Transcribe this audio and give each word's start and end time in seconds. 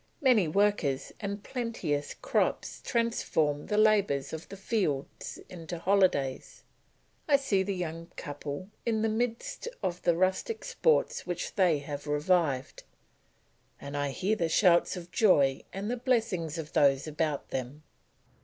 Many 0.19 0.47
workers 0.47 1.11
and 1.19 1.43
plenteous 1.43 2.15
crops 2.15 2.81
transform 2.83 3.67
the 3.67 3.77
labours 3.77 4.33
of 4.33 4.49
the 4.49 4.57
fields 4.57 5.37
into 5.47 5.77
holidays; 5.77 6.63
I 7.27 7.35
see 7.35 7.61
the 7.61 7.75
young 7.75 8.07
couple 8.15 8.69
in 8.83 9.03
the 9.03 9.09
midst 9.09 9.67
of 9.83 10.01
the 10.01 10.15
rustic 10.15 10.63
sports 10.65 11.27
which 11.27 11.53
they 11.53 11.77
have 11.77 12.07
revived, 12.07 12.81
and 13.79 13.95
I 13.95 14.09
hear 14.09 14.35
the 14.35 14.49
shouts 14.49 14.97
of 14.97 15.11
joy 15.11 15.61
and 15.71 15.91
the 15.91 15.97
blessings 15.97 16.57
of 16.57 16.73
those 16.73 17.05
about 17.05 17.49
them. 17.49 17.83